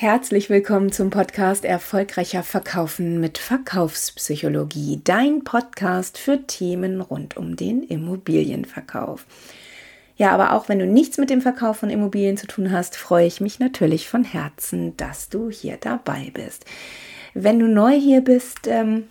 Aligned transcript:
Herzlich 0.00 0.48
willkommen 0.48 0.92
zum 0.92 1.10
Podcast 1.10 1.64
Erfolgreicher 1.64 2.44
Verkaufen 2.44 3.18
mit 3.18 3.36
Verkaufspsychologie, 3.36 5.00
dein 5.02 5.42
Podcast 5.42 6.18
für 6.18 6.46
Themen 6.46 7.00
rund 7.00 7.36
um 7.36 7.56
den 7.56 7.82
Immobilienverkauf. 7.82 9.26
Ja, 10.16 10.30
aber 10.30 10.52
auch 10.52 10.68
wenn 10.68 10.78
du 10.78 10.86
nichts 10.86 11.18
mit 11.18 11.30
dem 11.30 11.40
Verkauf 11.40 11.78
von 11.78 11.90
Immobilien 11.90 12.36
zu 12.36 12.46
tun 12.46 12.70
hast, 12.70 12.96
freue 12.96 13.26
ich 13.26 13.40
mich 13.40 13.58
natürlich 13.58 14.08
von 14.08 14.22
Herzen, 14.22 14.96
dass 14.96 15.30
du 15.30 15.50
hier 15.50 15.78
dabei 15.80 16.30
bist. 16.32 16.64
Wenn 17.34 17.58
du 17.58 17.66
neu 17.66 17.98
hier 17.98 18.20
bist, 18.20 18.68
ähm, 18.68 19.08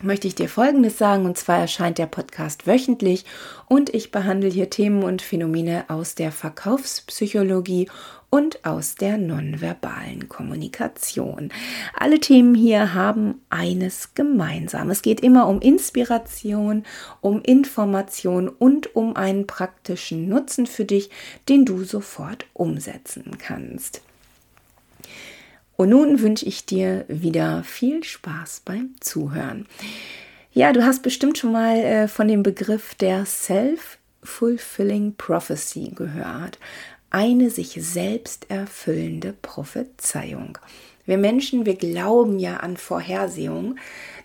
möchte 0.00 0.26
ich 0.26 0.34
dir 0.34 0.48
Folgendes 0.48 0.96
sagen, 0.96 1.26
und 1.26 1.36
zwar 1.36 1.58
erscheint 1.58 1.98
der 1.98 2.06
Podcast 2.06 2.66
wöchentlich 2.66 3.26
und 3.66 3.94
ich 3.94 4.10
behandle 4.10 4.48
hier 4.48 4.70
Themen 4.70 5.02
und 5.02 5.20
Phänomene 5.22 5.84
aus 5.88 6.14
der 6.14 6.32
Verkaufspsychologie 6.32 7.88
und 8.30 8.64
aus 8.64 8.94
der 8.94 9.16
nonverbalen 9.18 10.28
Kommunikation. 10.28 11.50
Alle 11.94 12.20
Themen 12.20 12.54
hier 12.54 12.94
haben 12.94 13.40
eines 13.50 14.14
gemeinsam. 14.14 14.90
Es 14.90 15.02
geht 15.02 15.20
immer 15.20 15.48
um 15.48 15.60
Inspiration, 15.60 16.84
um 17.20 17.40
Information 17.42 18.48
und 18.48 18.94
um 18.94 19.16
einen 19.16 19.46
praktischen 19.46 20.28
Nutzen 20.28 20.66
für 20.66 20.84
dich, 20.84 21.10
den 21.48 21.64
du 21.64 21.84
sofort 21.84 22.46
umsetzen 22.52 23.38
kannst. 23.38 24.02
Und 25.76 25.90
nun 25.90 26.20
wünsche 26.20 26.44
ich 26.44 26.66
dir 26.66 27.04
wieder 27.08 27.62
viel 27.62 28.02
Spaß 28.02 28.62
beim 28.64 28.96
Zuhören. 29.00 29.66
Ja, 30.52 30.72
du 30.72 30.84
hast 30.84 31.02
bestimmt 31.02 31.38
schon 31.38 31.52
mal 31.52 31.76
äh, 31.76 32.08
von 32.08 32.26
dem 32.26 32.42
Begriff 32.42 32.96
der 32.96 33.26
Self-Fulfilling 34.24 35.14
Prophecy 35.16 35.92
gehört 35.94 36.58
eine 37.10 37.50
sich 37.50 37.78
selbst 37.80 38.50
erfüllende 38.50 39.32
Prophezeiung. 39.32 40.58
Wir 41.06 41.16
Menschen, 41.16 41.64
wir 41.64 41.76
glauben 41.76 42.38
ja 42.38 42.58
an 42.58 42.76
Vorhersehung. 42.76 43.76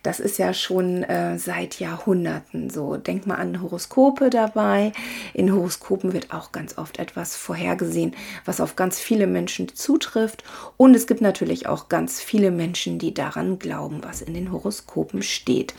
Das 0.02 0.20
ist 0.20 0.38
ja 0.38 0.54
schon 0.54 1.04
äh, 1.04 1.40
seit 1.40 1.80
Jahrhunderten 1.80 2.70
so. 2.70 2.98
Denk 2.98 3.26
mal 3.26 3.36
an 3.36 3.62
Horoskope 3.62 4.30
dabei. 4.30 4.92
In 5.34 5.54
Horoskopen 5.54 6.12
wird 6.12 6.34
auch 6.34 6.52
ganz 6.52 6.78
oft 6.78 7.00
etwas 7.00 7.38
vorhergesehen, 7.38 8.14
was 8.44 8.60
auf 8.60 8.76
ganz 8.76 9.00
viele 9.00 9.28
Menschen 9.28 9.74
zutrifft. 9.74 10.44
Und 10.76 10.94
es 10.94 11.08
gibt 11.08 11.22
natürlich 11.22 11.68
auch 11.68 11.88
ganz 11.88 12.20
viele 12.20 12.52
Menschen, 12.52 13.00
die 13.00 13.14
daran 13.14 13.60
glauben, 13.60 14.04
was 14.04 14.22
in 14.22 14.34
den 14.34 14.52
Horoskopen 14.52 15.24
steht. 15.24 15.74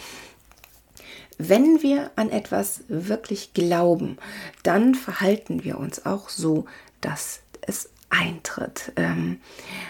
Wenn 1.38 1.82
wir 1.82 2.10
an 2.16 2.30
etwas 2.30 2.84
wirklich 2.88 3.54
glauben, 3.54 4.18
dann 4.62 4.94
verhalten 4.94 5.64
wir 5.64 5.78
uns 5.78 6.06
auch 6.06 6.28
so, 6.28 6.66
dass 7.00 7.40
es 7.62 7.90
eintritt. 8.10 8.92
Ähm, 8.96 9.40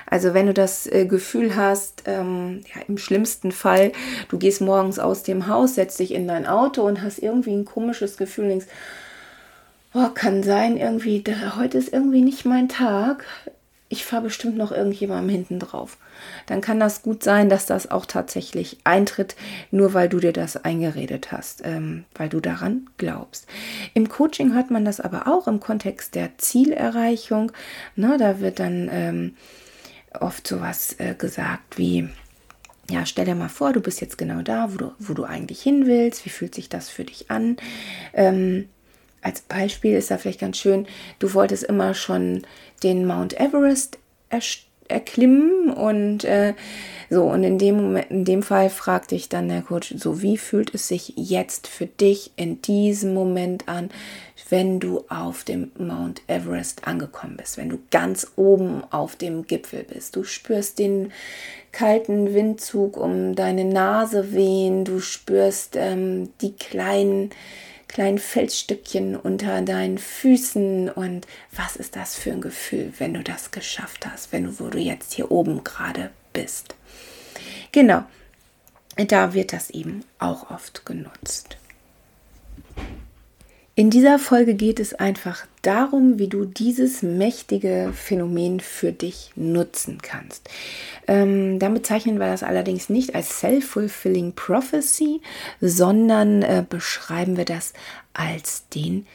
also 0.06 0.34
wenn 0.34 0.46
du 0.46 0.54
das 0.54 0.86
äh, 0.86 1.06
Gefühl 1.06 1.56
hast, 1.56 2.04
ähm, 2.06 2.62
ja, 2.74 2.82
im 2.88 2.98
schlimmsten 2.98 3.52
Fall, 3.52 3.92
du 4.28 4.38
gehst 4.38 4.60
morgens 4.60 4.98
aus 4.98 5.22
dem 5.22 5.46
Haus, 5.46 5.74
setzt 5.74 5.98
dich 5.98 6.14
in 6.14 6.26
dein 6.26 6.46
Auto 6.46 6.82
und 6.82 7.02
hast 7.02 7.18
irgendwie 7.18 7.52
ein 7.52 7.64
komisches 7.64 8.16
Gefühl, 8.16 8.48
denkst, 8.48 8.66
oh, 9.92 10.08
kann 10.14 10.42
sein, 10.42 10.76
irgendwie, 10.76 11.22
heute 11.56 11.78
ist 11.78 11.92
irgendwie 11.92 12.22
nicht 12.22 12.44
mein 12.44 12.68
Tag 12.68 13.24
ich 13.94 14.04
fahre 14.04 14.22
bestimmt 14.22 14.56
noch 14.56 14.72
irgendjemandem 14.72 15.28
hinten 15.28 15.58
drauf. 15.60 15.98
Dann 16.46 16.60
kann 16.60 16.80
das 16.80 17.02
gut 17.02 17.22
sein, 17.22 17.48
dass 17.48 17.64
das 17.64 17.90
auch 17.92 18.06
tatsächlich 18.06 18.78
eintritt, 18.82 19.36
nur 19.70 19.94
weil 19.94 20.08
du 20.08 20.18
dir 20.18 20.32
das 20.32 20.56
eingeredet 20.56 21.30
hast, 21.30 21.62
ähm, 21.64 22.04
weil 22.16 22.28
du 22.28 22.40
daran 22.40 22.90
glaubst. 22.98 23.46
Im 23.94 24.08
Coaching 24.08 24.52
hört 24.52 24.72
man 24.72 24.84
das 24.84 25.00
aber 25.00 25.28
auch 25.28 25.46
im 25.46 25.60
Kontext 25.60 26.16
der 26.16 26.36
Zielerreichung. 26.38 27.52
Na, 27.94 28.18
da 28.18 28.40
wird 28.40 28.58
dann 28.58 28.88
ähm, 28.92 29.36
oft 30.18 30.44
sowas 30.44 30.96
äh, 30.98 31.14
gesagt 31.14 31.78
wie, 31.78 32.08
ja, 32.90 33.06
stell 33.06 33.26
dir 33.26 33.36
mal 33.36 33.48
vor, 33.48 33.72
du 33.72 33.80
bist 33.80 34.00
jetzt 34.00 34.18
genau 34.18 34.42
da, 34.42 34.72
wo 34.72 34.76
du, 34.76 34.92
wo 34.98 35.14
du 35.14 35.22
eigentlich 35.22 35.62
hin 35.62 35.86
willst. 35.86 36.24
Wie 36.24 36.30
fühlt 36.30 36.54
sich 36.56 36.68
das 36.68 36.88
für 36.88 37.04
dich 37.04 37.30
an? 37.30 37.58
Ähm, 38.12 38.68
als 39.24 39.40
Beispiel 39.40 39.96
ist 39.96 40.10
da 40.10 40.18
vielleicht 40.18 40.40
ganz 40.40 40.58
schön, 40.58 40.86
du 41.18 41.34
wolltest 41.34 41.64
immer 41.64 41.94
schon 41.94 42.42
den 42.82 43.06
Mount 43.06 43.38
Everest 43.40 43.98
erklimmen 44.88 45.70
und 45.70 46.24
äh, 46.24 46.54
so 47.08 47.24
und 47.24 47.42
in 47.42 47.58
dem 47.58 47.76
Moment, 47.76 48.10
in 48.10 48.24
dem 48.24 48.42
Fall 48.42 48.68
fragt 48.68 49.12
dich 49.12 49.28
dann 49.28 49.48
der 49.48 49.62
Coach 49.62 49.94
so 49.96 50.20
wie 50.20 50.36
fühlt 50.36 50.74
es 50.74 50.88
sich 50.88 51.14
jetzt 51.16 51.66
für 51.68 51.86
dich 51.86 52.32
in 52.36 52.60
diesem 52.60 53.14
Moment 53.14 53.68
an 53.68 53.90
wenn 54.50 54.80
du 54.80 55.04
auf 55.08 55.44
dem 55.44 55.72
Mount 55.78 56.20
Everest 56.26 56.86
angekommen 56.86 57.38
bist 57.38 57.56
wenn 57.56 57.70
du 57.70 57.78
ganz 57.90 58.32
oben 58.36 58.82
auf 58.90 59.16
dem 59.16 59.46
Gipfel 59.46 59.84
bist? 59.84 60.16
Du 60.16 60.24
spürst 60.24 60.78
den 60.78 61.12
kalten 61.72 62.34
Windzug 62.34 62.98
um 62.98 63.34
deine 63.34 63.64
Nase 63.64 64.32
wehen 64.32 64.84
du 64.84 65.00
spürst 65.00 65.76
ähm, 65.76 66.28
die 66.42 66.52
kleinen 66.52 67.30
kleinen 67.94 68.18
Felsstückchen 68.18 69.14
unter 69.16 69.62
deinen 69.62 69.98
Füßen 69.98 70.90
und 70.90 71.26
was 71.52 71.76
ist 71.76 71.94
das 71.94 72.16
für 72.16 72.32
ein 72.32 72.40
Gefühl, 72.40 72.92
wenn 72.98 73.14
du 73.14 73.22
das 73.22 73.52
geschafft 73.52 74.04
hast, 74.04 74.32
wenn 74.32 74.44
du, 74.44 74.58
wo 74.58 74.68
du 74.68 74.78
jetzt 74.78 75.14
hier 75.14 75.30
oben 75.30 75.62
gerade 75.62 76.10
bist. 76.32 76.74
Genau, 77.70 78.02
da 78.96 79.32
wird 79.32 79.52
das 79.52 79.70
eben 79.70 80.04
auch 80.18 80.50
oft 80.50 80.84
genutzt. 80.84 81.56
In 83.76 83.90
dieser 83.90 84.20
Folge 84.20 84.54
geht 84.54 84.78
es 84.78 84.94
einfach 84.94 85.46
darum, 85.62 86.20
wie 86.20 86.28
du 86.28 86.44
dieses 86.44 87.02
mächtige 87.02 87.92
Phänomen 87.92 88.60
für 88.60 88.92
dich 88.92 89.32
nutzen 89.34 89.98
kannst. 90.00 90.48
Ähm, 91.08 91.58
dann 91.58 91.74
bezeichnen 91.74 92.20
wir 92.20 92.26
das 92.26 92.44
allerdings 92.44 92.88
nicht 92.88 93.16
als 93.16 93.40
Self-Fulfilling 93.40 94.34
Prophecy, 94.34 95.20
sondern 95.60 96.42
äh, 96.42 96.64
beschreiben 96.68 97.36
wir 97.36 97.44
das 97.44 97.72
als 98.12 98.68
den 98.68 99.06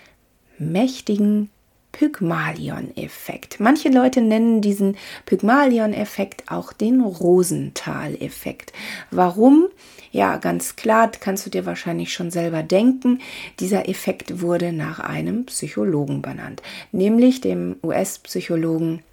mächtigen 0.58 1.50
Pygmalion-Effekt. 1.94 3.62
Manche 3.62 3.88
Leute 3.88 4.20
nennen 4.20 4.60
diesen 4.60 4.98
Pygmalion-Effekt 5.26 6.52
auch 6.52 6.74
den 6.74 7.00
Rosenthal-Effekt. 7.00 8.74
Warum? 9.10 9.70
Ja, 10.12 10.38
ganz 10.38 10.76
klar, 10.76 11.12
kannst 11.20 11.46
du 11.46 11.50
dir 11.50 11.66
wahrscheinlich 11.66 12.14
schon 12.14 12.32
selber 12.32 12.64
denken. 12.64 13.20
Dieser 13.60 13.88
Effekt 13.88 14.42
wurde 14.42 14.74
nach 14.74 15.00
einem 15.00 15.46
Psychologen 15.46 16.22
benannt, 16.22 16.62
nämlich 16.92 17.42
dem 17.42 17.76
US-Psychologen 17.84 19.04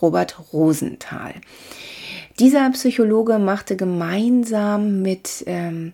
Robert 0.00 0.52
Rosenthal. 0.52 1.34
Dieser 2.38 2.70
Psychologe 2.70 3.38
machte 3.38 3.76
gemeinsam 3.76 5.02
mit 5.02 5.44
ähm, 5.46 5.92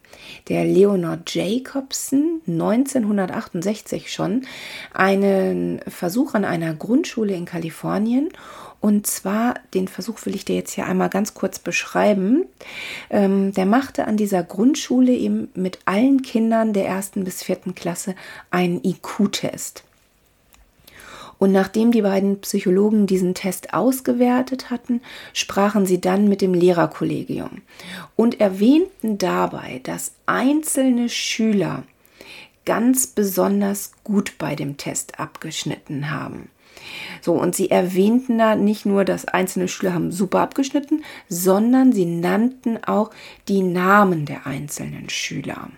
der 0.49 0.65
Leonor 0.65 1.19
Jacobson 1.27 2.41
1968 2.47 4.13
schon 4.13 4.43
einen 4.95 5.81
Versuch 5.89 6.35
an 6.35 6.45
einer 6.45 6.73
Grundschule 6.75 7.35
in 7.35 7.47
Kalifornien. 7.47 8.29
Und 8.81 9.07
zwar, 9.07 9.55
den 9.75 9.89
Versuch 9.89 10.25
will 10.27 10.35
ich 10.35 10.45
dir 10.45 10.57
jetzt 10.57 10.75
hier 10.75 10.87
einmal 10.87 11.09
ganz 11.09 11.35
kurz 11.35 11.59
beschreiben. 11.59 12.45
Ähm, 13.11 13.53
der 13.53 13.67
machte 13.67 14.07
an 14.07 14.17
dieser 14.17 14.43
Grundschule 14.43 15.13
eben 15.13 15.49
mit 15.55 15.79
allen 15.87 16.23
Kindern 16.23 16.73
der 16.73 16.87
ersten 16.87 17.25
bis 17.25 17.43
vierten 17.43 17.75
Klasse 17.75 18.15
einen 18.51 18.85
IQ-Test. 18.85 19.83
Und 21.39 21.53
nachdem 21.53 21.93
die 21.93 22.03
beiden 22.03 22.41
Psychologen 22.41 23.07
diesen 23.07 23.35
Test 23.35 23.75
ausgewertet 23.75 24.71
hatten, 24.71 25.03
sprachen 25.33 25.85
sie 25.85 26.01
dann 26.01 26.29
mit 26.29 26.41
dem 26.41 26.55
Lehrerkollegium 26.55 27.63
und 28.15 28.41
erwähnten 28.41 29.19
dabei, 29.19 29.81
dass 29.83 30.13
einzelne 30.25 31.09
Schüler 31.09 31.83
ganz 32.65 33.07
besonders 33.07 33.93
gut 34.03 34.39
bei 34.39 34.55
dem 34.57 34.77
Test 34.77 35.21
abgeschnitten 35.21 36.11
haben. 36.11 36.49
So, 37.21 37.35
und 37.35 37.55
sie 37.55 37.71
erwähnten 37.71 38.39
da 38.39 38.55
nicht 38.55 38.87
nur, 38.87 39.05
dass 39.05 39.27
einzelne 39.27 39.69
Schüler 39.69 39.95
haben 39.95 40.13
super 40.13 40.41
abgeschnitten, 40.41 41.05
sondern 41.29 41.93
sie 41.93 42.07
nannten 42.07 42.83
auch 42.85 43.11
die 43.49 43.63
Namen 43.63 44.27
der 44.27 44.47
einzelnen 44.47 45.09
Schüler. 45.09 45.71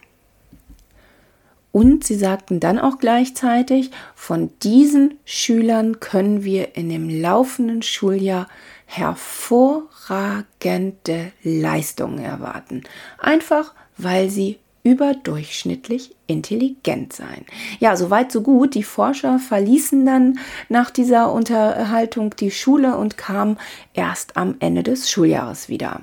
Und 1.70 2.04
sie 2.04 2.16
sagten 2.16 2.60
dann 2.60 2.78
auch 2.78 2.98
gleichzeitig, 2.98 3.90
von 4.14 4.50
diesen 4.62 5.18
Schülern 5.24 6.00
können 6.00 6.42
wir 6.42 6.76
in 6.76 6.88
dem 6.88 7.08
laufenden 7.08 7.82
Schuljahr 7.82 8.48
hervorragende 8.86 11.32
Leistungen 11.42 12.24
erwarten. 12.24 12.84
Einfach 13.18 13.74
weil 13.98 14.30
sie 14.30 14.58
überdurchschnittlich 14.82 16.14
intelligent 16.26 17.12
seien. 17.12 17.44
Ja, 17.80 17.96
soweit 17.96 18.32
so 18.32 18.42
gut. 18.42 18.74
Die 18.74 18.82
Forscher 18.82 19.38
verließen 19.38 20.06
dann 20.06 20.38
nach 20.68 20.90
dieser 20.90 21.32
Unterhaltung 21.32 22.34
die 22.36 22.50
Schule 22.50 22.96
und 22.96 23.16
kamen 23.16 23.58
erst 23.94 24.36
am 24.36 24.56
Ende 24.60 24.82
des 24.82 25.10
Schuljahres 25.10 25.68
wieder. 25.68 26.02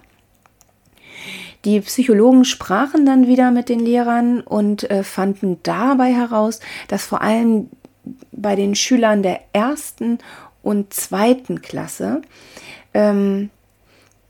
Die 1.64 1.80
Psychologen 1.82 2.46
sprachen 2.46 3.06
dann 3.06 3.28
wieder 3.28 3.50
mit 3.50 3.70
den 3.70 3.80
Lehrern 3.80 4.42
und 4.42 4.90
äh, 4.92 5.04
fanden 5.04 5.58
dabei 5.64 6.14
heraus, 6.14 6.60
dass 6.88 7.06
vor 7.06 7.22
allem 7.22 7.70
bei 8.32 8.56
den 8.56 8.76
Schülern 8.76 9.24
der 9.24 9.42
ersten 9.52 10.20
und 10.62 10.94
zweiten 10.94 11.62
Klasse 11.62 12.22
ähm, 12.94 13.50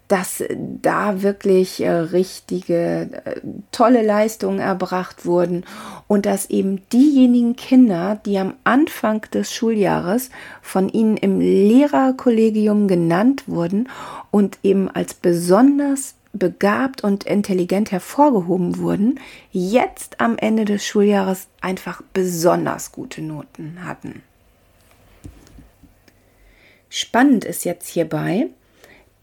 dass 0.08 0.44
da 0.82 1.24
wirklich 1.24 1.82
äh, 1.82 1.90
richtige 1.90 3.10
äh, 3.26 3.42
tolle 3.72 4.04
Leistungen 4.04 4.60
erbracht 4.60 5.26
wurden 5.26 5.64
und 6.08 6.26
dass 6.26 6.50
eben 6.50 6.88
diejenigen 6.90 7.56
Kinder, 7.56 8.20
die 8.26 8.38
am 8.38 8.54
Anfang 8.64 9.22
des 9.34 9.52
Schuljahres 9.54 10.30
von 10.62 10.90
ihnen 10.90 11.18
im 11.18 11.40
Lehrerkollegium 11.40 12.88
genannt 12.88 13.44
wurden 13.48 13.90
und 14.30 14.60
eben 14.62 14.90
als 14.90 15.16
besonders 15.16 16.16
begabt 16.34 17.04
und 17.04 17.24
intelligent 17.24 17.92
hervorgehoben 17.92 18.78
wurden, 18.78 19.20
jetzt 19.52 20.20
am 20.20 20.38
Ende 20.38 20.66
des 20.66 20.86
Schuljahres 20.86 21.48
einfach 21.62 22.02
besonders 22.14 22.92
gute 22.92 23.22
Noten 23.22 23.80
hatten. 23.86 24.22
Spannend 26.90 27.44
ist 27.44 27.66
jetzt 27.66 27.88
hierbei, 27.88 28.50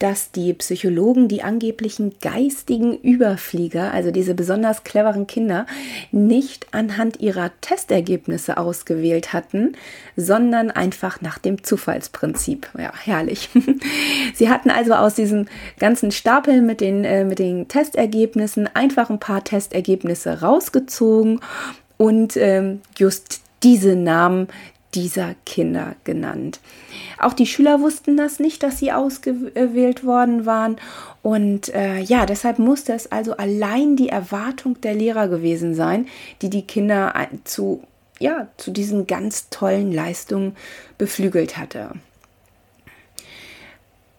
dass 0.02 0.32
die 0.32 0.52
Psychologen 0.54 1.28
die 1.28 1.44
angeblichen 1.44 2.14
geistigen 2.20 2.98
Überflieger, 2.98 3.92
also 3.92 4.10
diese 4.10 4.34
besonders 4.34 4.82
cleveren 4.82 5.28
Kinder, 5.28 5.64
nicht 6.10 6.66
anhand 6.72 7.20
ihrer 7.20 7.52
Testergebnisse 7.60 8.56
ausgewählt 8.56 9.32
hatten, 9.32 9.76
sondern 10.16 10.72
einfach 10.72 11.20
nach 11.20 11.38
dem 11.38 11.62
Zufallsprinzip. 11.62 12.68
Ja, 12.76 12.92
herrlich. 13.04 13.48
Sie 14.34 14.48
hatten 14.48 14.70
also 14.70 14.94
aus 14.94 15.14
diesem 15.14 15.46
ganzen 15.78 16.10
Stapel 16.10 16.62
mit 16.62 16.80
den, 16.80 17.04
äh, 17.04 17.24
mit 17.24 17.38
den 17.38 17.68
Testergebnissen 17.68 18.68
einfach 18.74 19.08
ein 19.08 19.20
paar 19.20 19.44
Testergebnisse 19.44 20.40
rausgezogen 20.40 21.38
und 21.96 22.36
ähm, 22.36 22.80
just 22.96 23.42
diese 23.62 23.94
Namen 23.94 24.48
dieser 24.94 25.34
Kinder 25.46 25.94
genannt. 26.04 26.60
Auch 27.18 27.32
die 27.32 27.46
Schüler 27.46 27.80
wussten 27.80 28.16
das 28.16 28.38
nicht, 28.38 28.62
dass 28.62 28.78
sie 28.78 28.92
ausgewählt 28.92 30.04
worden 30.04 30.44
waren. 30.44 30.76
Und 31.22 31.74
äh, 31.74 32.00
ja, 32.00 32.26
deshalb 32.26 32.58
musste 32.58 32.92
es 32.92 33.10
also 33.10 33.36
allein 33.36 33.96
die 33.96 34.08
Erwartung 34.08 34.80
der 34.80 34.94
Lehrer 34.94 35.28
gewesen 35.28 35.74
sein, 35.74 36.06
die 36.42 36.50
die 36.50 36.66
Kinder 36.66 37.14
zu, 37.44 37.82
ja, 38.18 38.48
zu 38.56 38.70
diesen 38.70 39.06
ganz 39.06 39.48
tollen 39.48 39.92
Leistungen 39.92 40.56
beflügelt 40.98 41.56
hatte. 41.56 41.92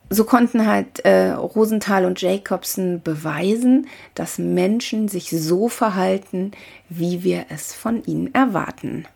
So 0.09 0.25
konnten 0.25 0.67
halt 0.67 0.99
äh, 1.05 1.31
Rosenthal 1.31 2.05
und 2.05 2.21
Jacobsen 2.21 3.01
beweisen, 3.01 3.87
dass 4.13 4.37
Menschen 4.37 5.07
sich 5.07 5.31
so 5.31 5.69
verhalten, 5.69 6.51
wie 6.87 7.23
wir 7.23 7.45
es 7.49 7.73
von 7.73 8.03
ihnen 8.05 8.33
erwarten. 8.33 9.07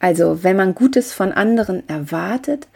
Also 0.00 0.42
wenn 0.44 0.56
man 0.56 0.74
Gutes 0.74 1.12
von 1.12 1.32
anderen 1.32 1.88
erwartet, 1.88 2.68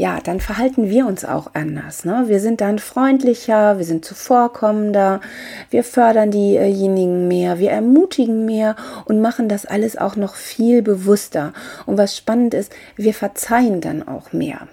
ja, 0.00 0.18
dann 0.18 0.40
verhalten 0.40 0.88
wir 0.88 1.06
uns 1.06 1.26
auch 1.26 1.50
anders. 1.52 2.06
Ne? 2.06 2.24
Wir 2.26 2.40
sind 2.40 2.62
dann 2.62 2.78
freundlicher, 2.78 3.76
wir 3.76 3.84
sind 3.84 4.02
zuvorkommender, 4.02 5.20
wir 5.68 5.84
fördern 5.84 6.30
diejenigen 6.30 7.28
mehr, 7.28 7.58
wir 7.58 7.70
ermutigen 7.70 8.46
mehr 8.46 8.76
und 9.04 9.20
machen 9.20 9.50
das 9.50 9.66
alles 9.66 9.98
auch 9.98 10.16
noch 10.16 10.36
viel 10.36 10.80
bewusster. 10.80 11.52
Und 11.84 11.98
was 11.98 12.16
spannend 12.16 12.54
ist, 12.54 12.72
wir 12.96 13.12
verzeihen 13.12 13.82
dann 13.82 14.08
auch 14.08 14.32
mehr. 14.32 14.68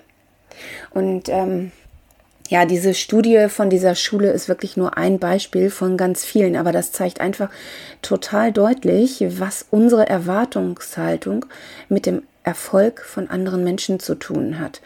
Und 0.91 1.27
ähm, 1.27 1.73
ja, 2.47 2.65
diese 2.65 2.93
Studie 2.93 3.47
von 3.49 3.69
dieser 3.69 3.95
Schule 3.95 4.31
ist 4.31 4.47
wirklich 4.47 4.77
nur 4.77 4.97
ein 4.97 5.19
Beispiel 5.19 5.69
von 5.69 5.97
ganz 5.97 6.23
vielen, 6.23 6.55
aber 6.55 6.71
das 6.71 6.91
zeigt 6.91 7.19
einfach 7.19 7.49
total 8.01 8.51
deutlich, 8.51 9.23
was 9.27 9.65
unsere 9.69 10.07
Erwartungshaltung 10.07 11.45
mit 11.89 12.05
dem 12.05 12.23
Erfolg 12.43 13.01
von 13.01 13.29
anderen 13.29 13.63
Menschen 13.65 13.99
zu 13.99 14.15
tun 14.15 14.59
hat. 14.59 14.81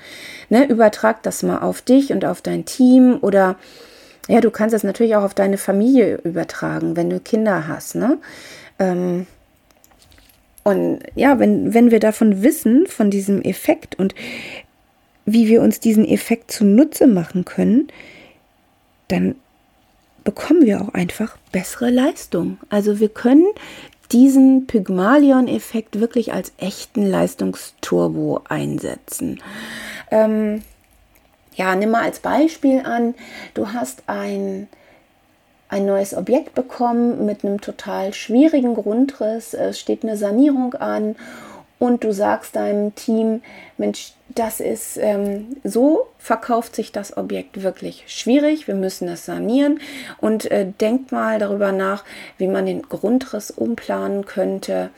Ne, 0.50 0.66
übertrag 0.68 1.22
das 1.22 1.44
mal 1.44 1.60
auf 1.60 1.84
dich 1.84 2.12
und 2.12 2.26
auf 2.26 2.42
dein 2.42 2.66
Team 2.66 3.20
oder 3.22 3.56
ja, 4.28 4.42
du 4.42 4.50
kannst 4.50 4.74
es 4.74 4.84
natürlich 4.84 5.16
auch 5.16 5.24
auf 5.24 5.34
deine 5.34 5.58
Familie 5.58 6.20
übertragen, 6.24 6.96
wenn 6.96 7.10
du 7.10 7.20
Kinder 7.20 7.68
hast. 7.68 7.96
Ne? 7.96 8.18
Ähm, 8.80 9.28
und 10.64 11.00
ja, 11.16 11.40
wenn, 11.40 11.74
wenn 11.74 11.92
wir 11.92 12.00
davon 12.00 12.44
wissen, 12.44 12.88
von 12.88 13.10
diesem 13.10 13.42
Effekt 13.42 13.98
und 13.98 14.14
wie 15.26 15.48
wir 15.48 15.62
uns 15.62 15.80
diesen 15.80 16.06
Effekt 16.08 16.52
zunutze 16.52 17.08
machen 17.08 17.46
können, 17.46 17.88
dann 19.08 19.36
bekommen 20.24 20.66
wir 20.66 20.82
auch 20.82 20.94
einfach 20.94 21.38
bessere 21.52 21.90
Leistung. 21.90 22.58
Also 22.70 23.00
wir 23.00 23.10
können 23.10 23.48
diesen 24.12 24.68
Pygmalion-Effekt 24.68 26.00
wirklich 26.00 26.34
als 26.34 26.52
echten 26.58 27.06
Leistungsturbo 27.06 28.42
einsetzen. 28.48 29.42
Ähm, 30.12 30.64
ja, 31.56 31.76
nimm 31.76 31.92
mal 31.92 32.04
als 32.04 32.20
Beispiel 32.20 32.82
an, 32.82 33.16
du 33.54 33.74
hast 33.74 34.04
ein, 34.08 34.68
ein 35.70 35.86
neues 35.86 36.14
Objekt 36.14 36.56
bekommen 36.56 37.26
mit 37.26 37.46
einem 37.46 37.62
total 37.62 38.14
schwierigen 38.14 38.76
Grundriss, 38.76 39.54
es 39.54 39.80
steht 39.80 40.04
eine 40.04 40.18
Sanierung 40.18 40.74
an 40.76 41.16
und 41.82 42.04
du 42.04 42.14
sagst 42.14 42.56
deinem 42.56 42.94
Team, 42.94 43.42
Mensch, 43.80 44.14
das 44.30 44.60
ist 44.60 44.98
ähm, 44.98 45.58
so 45.64 46.06
verkauft 46.20 46.76
sich 46.76 46.92
das 46.92 47.18
Objekt 47.18 47.64
wirklich 47.64 48.04
schwierig. 48.06 48.68
Wir 48.68 48.76
müssen 48.76 49.08
es 49.08 49.26
sanieren 49.26 49.80
und 50.20 50.52
äh, 50.52 50.68
denkt 50.80 51.12
mal 51.12 51.40
darüber 51.40 51.72
nach, 51.72 52.04
wie 52.38 52.46
man 52.46 52.68
den 52.68 52.84
Grundriss 52.84 53.50
umplanen 53.50 54.28
könnte, 54.28 54.92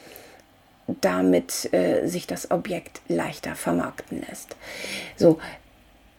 damit 1.00 1.74
äh, 1.74 2.06
sich 2.06 2.28
das 2.28 2.52
Objekt 2.52 3.00
leichter 3.08 3.56
vermarkten 3.56 4.22
lässt. 4.28 4.58
So, 5.16 5.40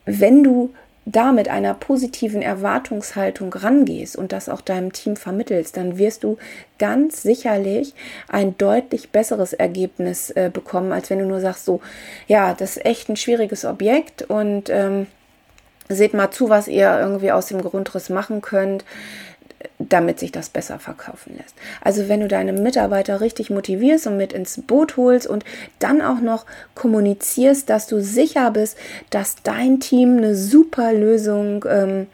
wenn 0.06 0.42
du 0.42 0.72
da 1.06 1.32
mit 1.32 1.48
einer 1.48 1.74
positiven 1.74 2.40
Erwartungshaltung 2.40 3.52
rangehst 3.52 4.16
und 4.16 4.32
das 4.32 4.48
auch 4.48 4.60
deinem 4.60 4.92
Team 4.92 5.16
vermittelst, 5.16 5.76
dann 5.76 5.98
wirst 5.98 6.24
du 6.24 6.38
ganz 6.78 7.22
sicherlich 7.22 7.94
ein 8.28 8.56
deutlich 8.56 9.10
besseres 9.10 9.52
Ergebnis 9.52 10.30
äh, 10.30 10.50
bekommen, 10.52 10.92
als 10.92 11.10
wenn 11.10 11.18
du 11.18 11.26
nur 11.26 11.40
sagst, 11.40 11.66
so, 11.66 11.80
ja, 12.26 12.54
das 12.54 12.76
ist 12.76 12.86
echt 12.86 13.08
ein 13.08 13.16
schwieriges 13.16 13.64
Objekt 13.64 14.22
und 14.22 14.70
ähm, 14.70 15.06
seht 15.88 16.14
mal 16.14 16.30
zu, 16.30 16.48
was 16.48 16.68
ihr 16.68 16.98
irgendwie 16.98 17.32
aus 17.32 17.46
dem 17.46 17.60
Grundriss 17.60 18.08
machen 18.08 18.40
könnt 18.40 18.84
damit 19.78 20.18
sich 20.18 20.32
das 20.32 20.48
besser 20.48 20.78
verkaufen 20.78 21.36
lässt. 21.36 21.54
Also 21.80 22.08
wenn 22.08 22.20
du 22.20 22.28
deine 22.28 22.52
Mitarbeiter 22.52 23.20
richtig 23.20 23.50
motivierst 23.50 24.06
und 24.06 24.16
mit 24.16 24.32
ins 24.32 24.60
Boot 24.62 24.96
holst 24.96 25.26
und 25.26 25.44
dann 25.78 26.00
auch 26.00 26.20
noch 26.20 26.46
kommunizierst, 26.74 27.68
dass 27.68 27.86
du 27.86 28.00
sicher 28.00 28.50
bist, 28.50 28.76
dass 29.10 29.36
dein 29.42 29.80
Team 29.80 30.18
eine 30.18 30.34
super 30.34 30.92
Lösung 30.92 31.64
ähm, 31.68 32.06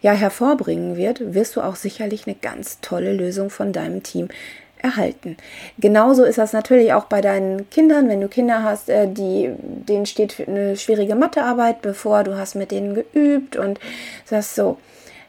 ja, 0.00 0.12
hervorbringen 0.12 0.96
wird, 0.96 1.34
wirst 1.34 1.56
du 1.56 1.60
auch 1.60 1.76
sicherlich 1.76 2.26
eine 2.26 2.36
ganz 2.36 2.80
tolle 2.80 3.12
Lösung 3.12 3.50
von 3.50 3.72
deinem 3.72 4.02
Team 4.02 4.28
erhalten. 4.82 5.36
Genauso 5.78 6.24
ist 6.24 6.38
das 6.38 6.52
natürlich 6.52 6.92
auch 6.92 7.04
bei 7.04 7.20
deinen 7.20 7.70
Kindern, 7.70 8.08
wenn 8.08 8.20
du 8.20 8.28
Kinder 8.28 8.64
hast, 8.64 8.88
äh, 8.88 9.06
die, 9.08 9.50
denen 9.58 10.06
steht 10.06 10.42
eine 10.46 10.76
schwierige 10.76 11.14
Mathearbeit 11.14 11.82
bevor, 11.82 12.24
du 12.24 12.36
hast 12.36 12.56
mit 12.56 12.72
denen 12.72 12.94
geübt 12.94 13.56
und 13.56 13.78
sagst 14.24 14.56
so, 14.56 14.78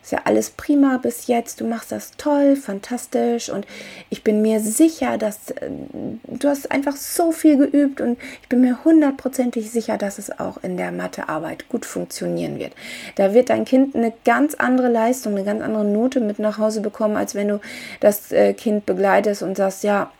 ist 0.03 0.11
ja 0.11 0.21
alles 0.25 0.49
prima 0.49 0.97
bis 0.97 1.27
jetzt. 1.27 1.61
Du 1.61 1.65
machst 1.65 1.91
das 1.91 2.11
toll, 2.17 2.57
fantastisch. 2.57 3.49
Und 3.49 3.65
ich 4.09 4.23
bin 4.23 4.41
mir 4.41 4.59
sicher, 4.59 5.17
dass 5.17 5.51
äh, 5.51 5.69
du 6.27 6.49
hast 6.49 6.71
einfach 6.71 6.97
so 6.97 7.31
viel 7.31 7.57
geübt 7.57 8.01
und 8.01 8.19
ich 8.41 8.49
bin 8.49 8.61
mir 8.61 8.83
hundertprozentig 8.83 9.71
sicher, 9.71 9.97
dass 9.97 10.19
es 10.19 10.39
auch 10.39 10.57
in 10.61 10.75
der 10.75 10.91
Mathearbeit 10.91 11.69
gut 11.69 11.85
funktionieren 11.85 12.59
wird. 12.59 12.73
Da 13.15 13.33
wird 13.33 13.49
dein 13.49 13.63
Kind 13.63 13.95
eine 13.95 14.11
ganz 14.25 14.55
andere 14.55 14.89
Leistung, 14.89 15.35
eine 15.35 15.45
ganz 15.45 15.61
andere 15.61 15.85
Note 15.85 16.19
mit 16.19 16.37
nach 16.37 16.57
Hause 16.57 16.81
bekommen, 16.81 17.15
als 17.15 17.33
wenn 17.33 17.47
du 17.47 17.61
das 18.01 18.33
äh, 18.33 18.53
Kind 18.53 18.85
begleitest 18.85 19.41
und 19.41 19.55
sagst, 19.55 19.85
ja, 19.85 20.11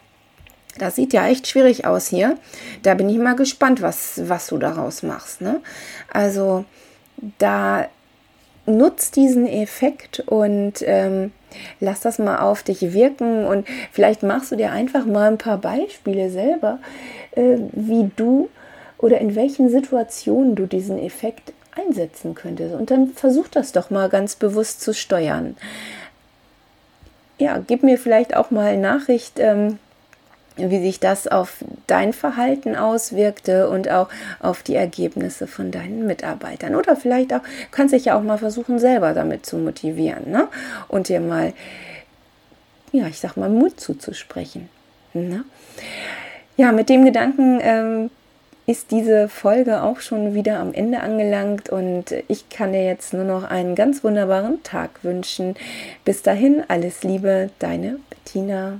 das 0.78 0.96
sieht 0.96 1.12
ja 1.12 1.28
echt 1.28 1.48
schwierig 1.48 1.86
aus 1.86 2.08
hier. 2.08 2.38
Da 2.84 2.94
bin 2.94 3.10
ich 3.10 3.18
mal 3.18 3.36
gespannt, 3.36 3.82
was, 3.82 4.22
was 4.30 4.48
du 4.48 4.58
daraus 4.58 5.04
machst. 5.04 5.42
Ne? 5.42 5.60
Also 6.12 6.64
da 7.38 7.88
nutz 8.66 9.12
diesen 9.12 9.48
Effekt 9.48 10.22
und 10.22 10.84
ähm, 10.86 11.32
lass 11.80 12.00
das 12.00 12.20
mal 12.20 12.40
auf 12.40 12.64
dich 12.64 12.94
wirken 12.94 13.46
und 13.46 13.68
vielleicht 13.92 14.24
machst 14.24 14.52
du 14.52 14.56
dir 14.56 14.72
einfach 14.72 15.06
mal 15.06 15.30
ein 15.30 15.38
paar 15.38 15.58
Beispiele 15.58 16.30
selber, 16.30 16.80
äh, 17.32 17.58
wie 17.72 18.10
du 18.16 18.50
oder 18.98 19.20
in 19.20 19.36
welchen 19.36 19.70
Situationen 19.70 20.56
du 20.56 20.66
diesen 20.66 20.98
Effekt 20.98 21.54
einsetzen 21.76 22.36
könntest. 22.36 22.74
Und 22.74 22.92
dann 22.92 23.10
versuch 23.10 23.48
das 23.48 23.72
doch 23.72 23.90
mal 23.90 24.10
ganz 24.10 24.36
bewusst 24.36 24.82
zu 24.82 24.94
steuern. 24.94 25.58
Ja, 27.38 27.58
gib 27.66 27.84
mir 27.84 27.98
vielleicht 27.98 28.36
auch 28.36 28.52
mal 28.52 28.78
Nachricht, 28.78 29.40
ähm, 29.40 29.80
wie 30.56 30.82
sich 30.82 31.00
das 31.00 31.28
auf 31.28 31.64
dein 31.88 32.14
Verhalten 32.14 32.76
auswirkte 32.76 33.70
und 33.70 33.90
auch 33.90 34.10
auf 34.40 34.64
die 34.64 34.76
Ergebnisse 34.76 35.48
von 35.48 35.72
deinen 35.72 36.06
Mitarbeitern. 36.06 36.76
Oder 36.76 36.96
vielleicht 36.96 37.34
auch, 37.34 37.42
kannst 37.72 37.94
dich 37.94 38.06
ja 38.06 38.18
auch 38.18 38.24
mal 38.24 38.38
versuchen, 38.38 38.80
selber 38.80 39.14
damit 39.14 39.46
zu 39.46 39.58
motivieren 39.58 40.30
ne? 40.32 40.48
und 40.88 41.10
dir 41.10 41.20
mal, 41.20 41.54
ja, 42.92 43.08
ich 43.08 43.20
sag 43.20 43.38
mal, 43.38 43.50
Mut 43.50 43.80
zuzusprechen. 43.80 44.70
Ne? 45.14 45.44
Ja, 46.56 46.72
mit 46.72 46.90
dem 46.90 47.04
Gedanken 47.04 47.60
ähm, 47.62 48.10
ist 48.66 48.92
diese 48.92 49.28
Folge 49.28 49.82
auch 49.82 50.00
schon 50.00 50.36
wieder 50.36 50.60
am 50.60 50.74
Ende 50.74 51.02
angelangt 51.02 51.70
und 51.70 52.14
ich 52.28 52.50
kann 52.50 52.72
dir 52.72 52.86
jetzt 52.86 53.14
nur 53.14 53.24
noch 53.24 53.44
einen 53.44 53.76
ganz 53.76 54.04
wunderbaren 54.04 54.64
Tag 54.64 55.04
wünschen. 55.04 55.56
Bis 56.06 56.22
dahin, 56.22 56.64
alles 56.68 57.04
Liebe, 57.04 57.50
deine 57.60 58.00
Bettina. 58.10 58.80